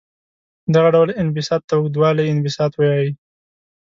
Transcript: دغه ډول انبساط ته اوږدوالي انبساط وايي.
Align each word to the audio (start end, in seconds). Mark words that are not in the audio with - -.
دغه 0.73 0.89
ډول 0.95 1.09
انبساط 1.21 1.61
ته 1.67 1.73
اوږدوالي 1.77 2.23
انبساط 2.33 2.71
وايي. 2.75 3.09